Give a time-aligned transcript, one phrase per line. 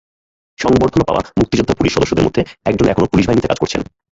[0.59, 3.81] সংবর্ধনা পাওয়া মুক্তিযোদ্ধা পুলিশ সদস্যদের মধ্যে একজন এখনো পুলিশ বাহিনীতে কাজ করছেন।